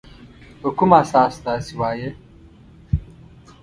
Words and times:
په 0.61 0.69
کوم 0.77 0.91
اساس 1.01 1.33
داسي 1.45 1.73
وایې؟ 1.79 2.09